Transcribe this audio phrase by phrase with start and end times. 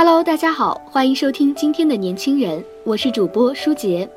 [0.00, 4.08] Hello，大家好，欢迎收听今天的年轻人，我是主播舒杰。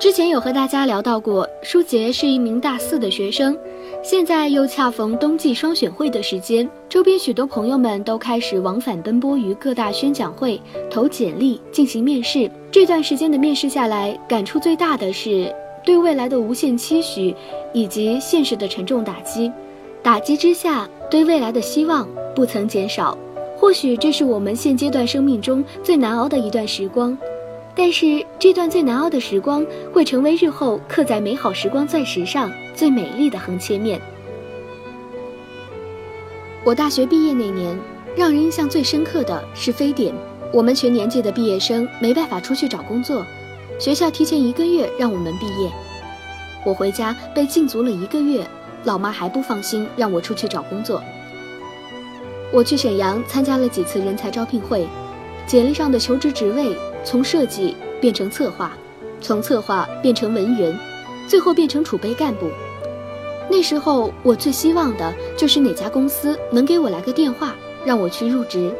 [0.00, 3.54] 之前有和大家聊到过，舒杰是一名大四的学生，
[4.02, 10.58] 现在又恰逢冬季双选会的时间，周边许多朋友们都开始往返奔波于各大宣讲会，
[10.90, 12.50] 投简历进行面试。
[12.70, 17.36] 这段时间的面试下来，感触最大的是对未来的无限期许，
[17.74, 19.52] 以及现实的沉重打击。
[20.02, 23.18] 打击之下，对未来的希望不曾减少。
[23.56, 27.16] 或许这是我们现阶段生命中最难熬的一段时光，
[27.74, 34.00] 但是这段最难熬的时光会成为日后刻在美好时光钻石上最美丽的横切面。
[36.64, 37.78] 我大学毕业那年，
[38.16, 40.14] 让人印象最深刻的是非典，
[40.52, 43.24] 我们全年级的毕业生没办法出去找工作，
[43.78, 45.70] 学校提前一个月让我们毕业，
[46.64, 48.46] 我回家被禁足了一个月，
[48.84, 51.02] 老妈还不放心让我出去找工作。
[52.54, 54.86] 我去沈阳参加了几次人才招聘会，
[55.44, 58.78] 简历上的求职职位从设计变成策划，
[59.20, 60.72] 从策划变成文员，
[61.26, 62.48] 最后变成储备干部。
[63.50, 68.72] 那时候我最希望的就是哪家公司能给我来个电话，让我去入职。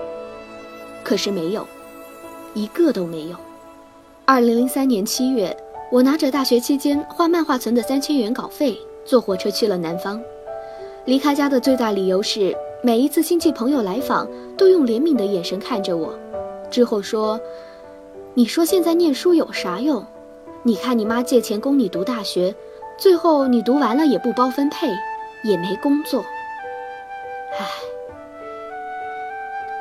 [1.03, 1.67] 可是没有，
[2.55, 3.37] 一个都没有。
[4.25, 5.55] 二零零三年七月，
[5.91, 10.23] 我拿着大学期间画漫画存的三千元稿费，坐火车去了南方。
[11.07, 12.57] 离开家的最大理由是。
[12.85, 14.29] 每一次亲戚朋友来访，
[14.59, 16.13] 都用怜悯的眼神看着我，
[16.71, 17.41] 之后说
[18.37, 20.05] ：“你说现在念书有啥用？
[20.63, 22.55] 你看你妈借钱供你读大学，
[22.99, 24.89] 最后你读完了也不包分配，
[25.45, 26.23] 也没工作。”
[27.59, 27.67] 唉，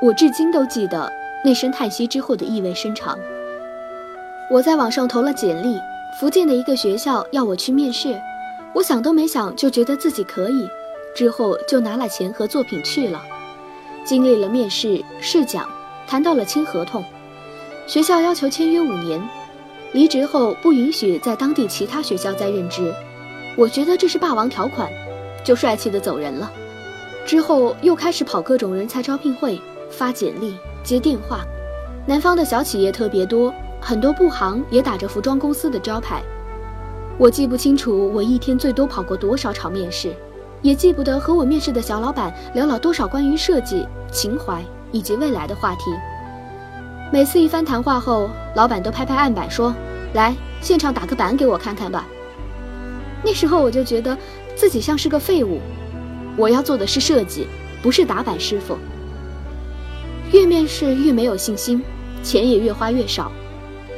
[0.02, 1.12] 我至今都记得
[1.44, 3.20] 那声叹息之后的意味深长。
[4.50, 5.78] 我在网上投了简历，
[6.22, 8.18] 福建的一个学校要我去面试，
[8.74, 10.70] 我想都没想就觉得自己可以。
[11.16, 13.22] 之后就拿了钱和作品去了，
[14.04, 15.70] 经历了面试、试讲，
[16.08, 17.04] 谈到了签合同。
[17.86, 19.22] 学校要求签约五年，
[19.92, 22.94] 离职后不允许在当地其他学校再任职。
[23.56, 24.90] 我觉得这是霸王条款，
[25.44, 26.52] 就帅气的走人了。
[27.26, 31.46] 之后又开始跑各种人才招聘会，发简历、接电话。
[32.06, 36.22] 南方的小企业特别多，很多布行也打着服装公司的招牌。
[37.18, 40.14] 我记不清楚我一天最多跑过多少场面试。
[40.64, 45.82] 也记不得和我面试的小老板聊了多少关于设计、情怀以及未来的话题。
[47.12, 49.76] 每次一番谈话后，老板都拍拍案板说
[50.16, 52.08] ：“来，现场打个板给我看看吧。”
[53.24, 54.18] 那时候我就觉得
[54.56, 55.60] 自己像是个废物。
[56.36, 57.48] 我要做的是设计，
[57.82, 58.78] 不是打板师傅。
[60.32, 61.84] 越面试越没有信心，
[62.24, 63.32] 钱也越花越少。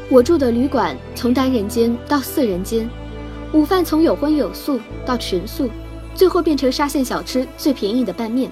[0.10, 2.90] 我住的旅馆从单人间到四人间，
[3.54, 5.70] 午饭从有荤有素到全素。
[6.16, 8.50] 最后变成沙县小吃最便宜的拌面，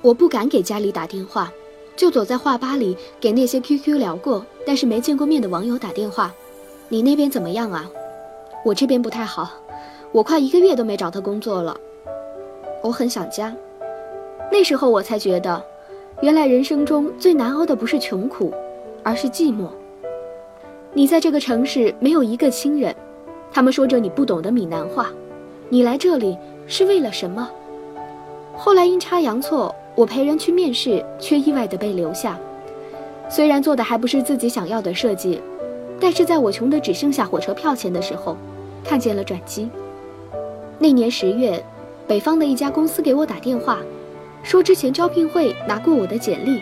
[0.00, 1.52] 我不敢给家里打电话，
[1.94, 6.34] 就躲在画吧里给那些 QQ 聊过但是没见过面的网友打电话。
[6.88, 7.84] 你那边怎么样啊？
[8.64, 9.50] 我这边不太好，
[10.10, 11.78] 我快一个月都没找到工作了，
[12.82, 13.54] 我很想家。
[14.50, 15.62] 那时候我才觉得，
[16.22, 18.54] 原来人生中最难熬的不是穷苦，
[19.02, 19.68] 而是寂寞。
[20.94, 22.94] 你在这个城市没有一个亲人，
[23.52, 25.10] 他们说着你不懂的闽南话，
[25.68, 26.38] 你来这里。
[26.66, 27.48] 是为了什么？
[28.56, 32.38] 后来阴差阳错，我陪人去面试，却意外的被留下。
[33.28, 35.40] 虽然做的还不是自己想要的设计，
[36.00, 38.36] 但是在我穷的只剩下火车票钱的时候，
[38.84, 39.68] 看见了转机。
[40.78, 41.62] 那年十月，
[42.06, 43.78] 北方的一家公司给我打电话，
[44.42, 46.60] 说之前招聘会拿过我的简历，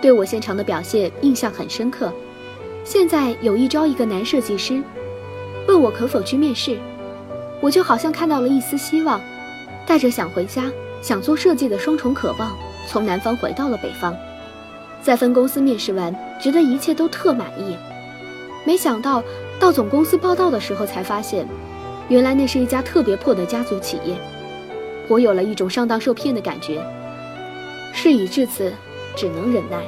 [0.00, 2.12] 对我现场的表现印象很深刻。
[2.84, 4.82] 现在有意招一个男设计师，
[5.66, 6.78] 问我可否去面试，
[7.60, 9.20] 我就好像看到了一丝希望。
[9.86, 12.56] 带着想回家、想做设计的双重渴望，
[12.88, 14.14] 从南方回到了北方。
[15.00, 17.76] 在分公司面试完，觉得一切都特满意。
[18.64, 19.22] 没想到
[19.60, 21.46] 到总公司报道的时候，才发现，
[22.08, 24.16] 原来那是一家特别破的家族企业。
[25.08, 26.84] 我有了一种上当受骗的感觉。
[27.92, 28.72] 事已至此，
[29.14, 29.78] 只能忍耐。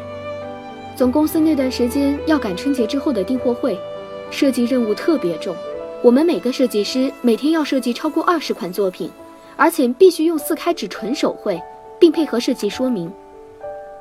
[0.95, 3.77] 总公司那段时间要赶春节之后的订货会，
[4.31, 5.56] 设计任务特别重。
[6.00, 9.11] 我们每个设计师每天要设计超过二十款作品，
[9.58, 11.60] 而且必须用四开纸纯手绘，
[11.99, 13.12] 并配合设计说明。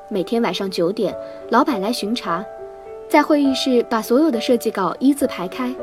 [0.07, 1.13] 每天晚上九点，
[1.49, 2.45] 老板来巡查，
[3.09, 5.73] 在会议室把所有的设计稿一字排开，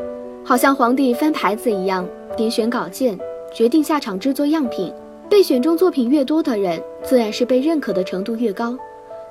[0.45, 3.19] 好像皇帝翻牌子一样，点选稿件，
[3.53, 4.95] 决定下场制作样品。
[5.29, 8.77] 被选中作品越多的人，自然是被认可的程度越高；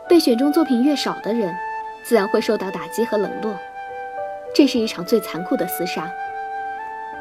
[0.10, 1.56] 被选中作品越少的人，
[2.04, 3.56] 自然会受到打击和冷落。
[4.54, 6.12] 这是一场最残酷的厮杀。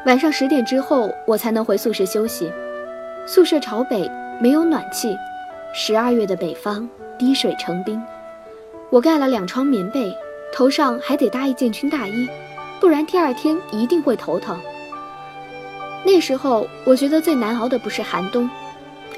[0.05, 2.51] 晚上十点之后，我才能回宿舍休息。
[3.25, 4.11] 宿舍朝北，
[4.41, 5.17] 没有暖气。
[5.73, 6.87] 十二月的北方，
[7.17, 8.01] 滴水成冰。
[8.89, 10.13] 我盖了两床棉被，
[10.53, 12.27] 头上还得搭一件军大衣，
[12.81, 14.59] 不然第二天一定会头疼。
[16.03, 18.49] 那时候，我觉得最难熬的不是寒冬，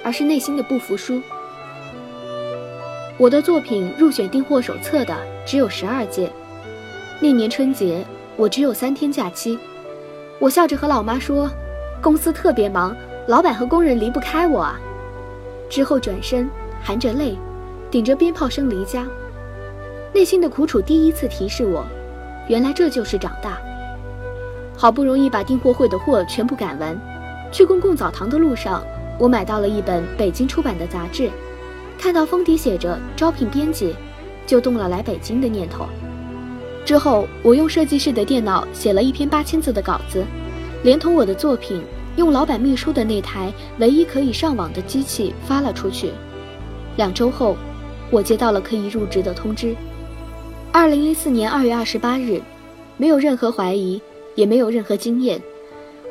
[0.04, 1.20] 而是内心的不服输。
[3.18, 5.18] 我的作品入选订货手册的
[5.48, 6.32] 只有十二件。
[7.20, 8.06] 那年春节，
[8.36, 9.58] 我只有三天假期。
[10.38, 11.50] 我笑着和老妈说
[12.04, 12.96] ：“公司特别忙，
[13.28, 14.80] 老板和工人离不开我啊。”
[15.70, 16.50] 之后转身，
[16.82, 17.38] 含着泪，
[17.90, 19.06] 顶着鞭炮声离家。
[20.14, 21.86] 内心的苦楚第一次提示我，
[22.48, 23.58] 原来这就是长大。
[24.78, 26.96] 好不容易把订货会的货全部赶完，
[27.52, 28.84] 去公共澡堂的路上，
[29.18, 31.30] 我买到了一本北京出版的杂志，
[31.98, 33.96] 看到封底写着招聘编辑，
[34.46, 35.86] 就动了来北京的念头。
[36.86, 40.24] 之后，我用设计室的电脑写了一篇八千字的稿子，
[40.84, 41.82] 连同我的作品，
[42.16, 46.12] 用老板秘书的那台唯一可以上网的机器发了出去。
[46.96, 47.58] 两周后，
[48.10, 49.76] 我接到了可以入职的通知。
[50.72, 52.42] 二零零四年二月二十八日，
[52.98, 54.02] 没有任何怀疑，
[54.36, 55.42] 也没有任何经验，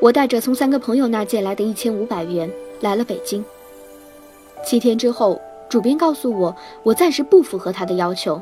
[0.01, 2.51] 我带着从三个朋友那借来的一千五百元
[2.81, 3.45] 来了北京。
[4.65, 8.41] 七天之后，主编告诉我，我暂时不符合他的要求，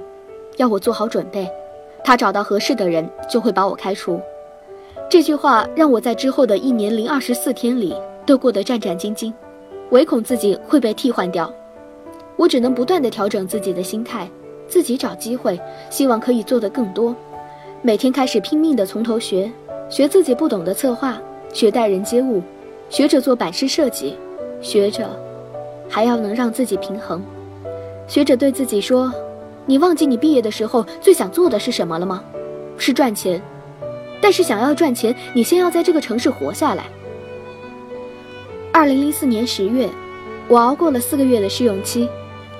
[0.56, 1.48] 要我做好准备。
[2.04, 4.20] 他找到合适的人，就会把我开除。
[5.08, 7.94] 这句话让我在之后的一年零二十四天里
[8.24, 9.32] 都过得战战兢兢，
[9.90, 11.52] 唯恐自己会被替换掉。
[12.36, 14.28] 我只能不断地调整自己的心态，
[14.66, 15.60] 自己找机会，
[15.90, 17.14] 希望可以做得更多。
[17.82, 19.50] 每天开始拼命地从头学，
[19.90, 21.20] 学自己不懂的策划，
[21.52, 22.42] 学待人接物，
[22.88, 24.16] 学着做版式设计，
[24.62, 25.08] 学着
[25.88, 27.20] 还要能让自己平衡，
[28.08, 29.12] 学着对自己说。
[29.66, 32.24] 你忘记你毕业的时候最想做的是什么了吗？
[32.78, 33.40] 是赚钱。
[34.22, 36.84] 但是想要赚钱，你先要在这个城市活下来。
[38.72, 39.88] 二零零四年十月，
[40.46, 42.08] 我熬过了四个月的试用期，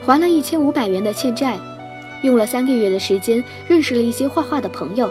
[0.04, 1.56] 还了一千五百元的欠债，
[2.22, 5.08] 用了三个月的时间认识了一些画画的朋友，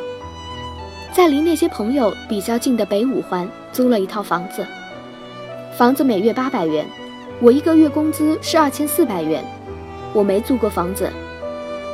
[1.14, 4.68] 在离那些朋友比较近的北五环租了一套房子，
[5.78, 6.86] 房子每月八百元，
[7.40, 9.42] 我一个月工资是二千四百元，
[10.14, 11.10] 我没租过房子。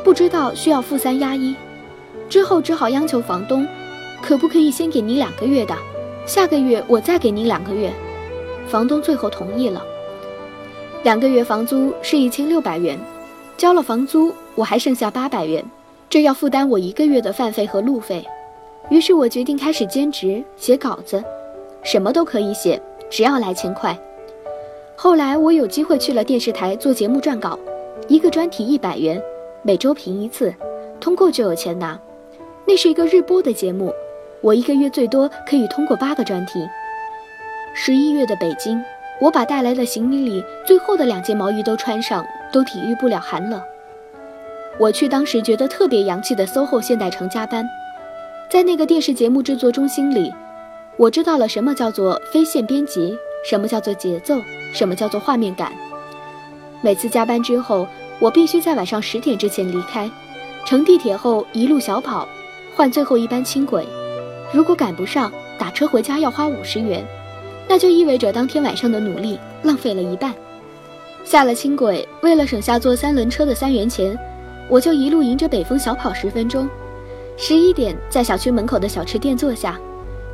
[0.04, 1.56] 不知道需要付三押一，
[2.28, 3.68] 之后只好央求房东，
[4.22, 5.76] 可不可以先给您两个月的，
[6.26, 7.92] 下个月我再给您两个月。
[8.68, 9.84] 房东最后同意了。
[11.04, 13.00] 两个月房租是一千六百元，
[13.56, 15.64] 交了房租我还剩下八百元，
[16.10, 18.26] 这要负担我一个月的饭费和路费。
[18.90, 21.24] 于是我决定开始兼职写稿子，
[21.84, 23.98] 什么都可以写，只要来钱快。
[24.96, 27.58] 后来我有机会去了电视台做节目撰稿，
[28.08, 29.22] 一个专题一百元。
[29.62, 30.54] 每周评一次，
[31.00, 32.00] 通过就有钱拿。
[32.66, 33.94] 那是一个日播的节目，
[34.42, 36.68] 我一个月最多可以通过八个专题。
[37.74, 38.84] 十一月的北京，
[39.20, 43.62] 我把带来的行李里最后的两件毛衣都穿上，都体育不了寒冷。
[44.80, 47.68] 我去当时觉得特别洋气的 SOHO 现代城加班，
[48.50, 50.34] 在那个电视节目制作中心里，
[50.98, 53.18] 我知道了什么叫做非线编辑，
[53.50, 54.36] 什么叫做节奏，
[54.74, 55.72] 什么叫做画面感。
[56.82, 57.88] 每次加班之后。
[58.20, 60.10] 我必须在晚上十点之前离开，
[60.66, 62.28] 乘地铁后一路小跑，
[62.76, 63.86] 换最后一班轻轨。
[64.54, 67.06] 如果赶不上，打车回家要花五十元，
[67.68, 70.34] 那就意味着当天晚上的努力浪费了一半。
[71.24, 74.18] 下了轻轨，为了省下坐三轮车的三元钱，
[74.70, 76.68] 我就一路迎着北风小跑十分钟。
[77.36, 79.78] 十一点在小区门口的小吃店坐下，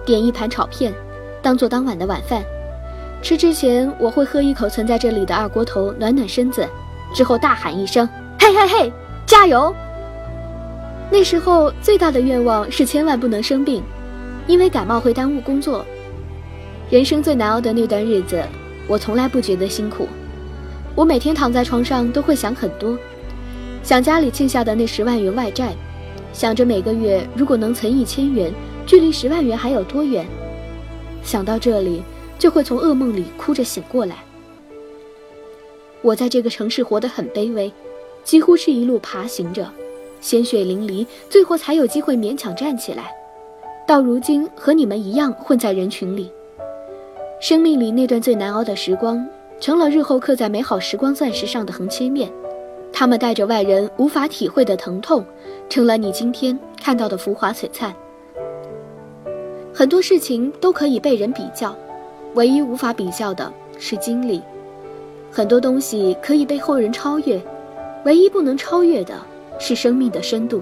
[0.05, 0.93] 点一盘炒片，
[1.41, 2.43] 当做当晚的晚饭。
[3.23, 6.67] 吃之前我会喝一口存在这里的二锅头，暖暖身子。
[7.15, 8.07] 之后大喊一声
[8.39, 8.93] ：“嘿嘿嘿，
[9.25, 9.73] 加油！”
[11.11, 13.83] 那时候最大的愿望是千万不能生病，
[14.47, 15.85] 因为感冒会耽误工作。
[16.89, 18.43] 人生最难熬的那段日子，
[18.87, 20.07] 我从来不觉得辛苦。
[20.95, 22.97] 我每天躺在床上都会想很多，
[23.81, 25.73] 想家里欠下的那十万元外债，
[26.33, 28.53] 想着每个月如果能存一千元，
[28.85, 30.25] 距离十万元还有多远。
[31.23, 32.03] 想到这里，
[32.37, 34.17] 就会从噩梦里哭着醒过来。
[36.01, 37.71] 我在这个城市活得很卑微，
[38.23, 39.71] 几乎是一路爬行着，
[40.19, 43.11] 鲜血淋漓，最后才有机会勉强站起来。
[43.85, 46.31] 到如今，和你们一样混在人群里。
[47.41, 49.25] 生命里那段最难熬的时光，
[49.59, 52.31] 成了日后刻在美好时光钻石上的横切面。
[52.93, 55.25] 他们带着外人无法体会的疼痛，
[55.67, 57.93] 成了你今天看到的浮华璀璨。
[59.73, 61.75] 很多事情都可以被人比较，
[62.35, 64.41] 唯一无法比较的是经历。
[65.29, 67.41] 很多东西可以被后人超越，
[68.05, 69.15] 唯一不能超越的
[69.59, 70.61] 是生命的深度。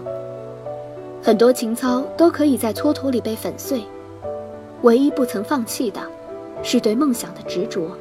[1.23, 3.83] 很多情操都可以在蹉跎里被粉碎，
[4.81, 6.01] 唯一不曾放弃的，
[6.63, 7.95] 是对梦想的执着。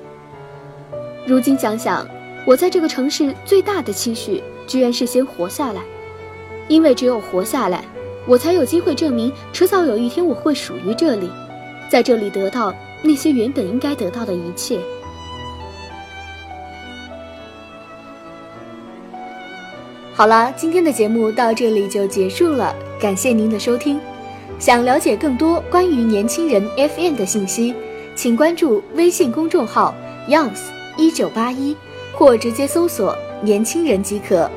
[1.26, 2.06] 如今想想，
[2.46, 5.82] 我在这个城市最大的期许，居然是先活下来，
[6.66, 7.84] 因为只有活下来，
[8.26, 11.30] 我才有机会证明，迟早有一天我会属于这里，
[11.90, 14.78] 在这里得到那些原本应该得到的一切。
[20.14, 23.98] 好了，今天的节目到这里就结束了，感谢您的收听。
[24.58, 27.74] 想了解更多关于年轻人 FN 的信息，
[28.14, 29.94] 请关注微信公众号
[30.28, 30.60] Youngs
[30.98, 31.74] 一九八一，
[32.12, 34.50] 或直接搜索“年轻人”即可。